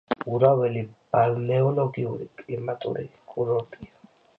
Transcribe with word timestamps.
ურაველი 0.35 0.81
ბალნეოლოგიურ-კლიმატური 1.17 3.09
კურორტია. 3.35 3.99